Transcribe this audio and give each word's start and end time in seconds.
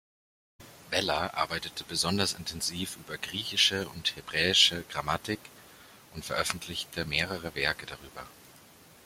Weller 0.89 1.35
arbeitete 1.35 1.83
besonders 1.83 2.33
intensiv 2.33 2.97
über 2.97 3.19
griechische 3.19 3.87
und 3.89 4.15
hebräische 4.15 4.81
Grammatik 4.89 5.39
und 6.15 6.25
veröffentlichte 6.25 7.05
mehrere 7.05 7.53
Werke 7.53 7.85
darüber. 7.85 8.25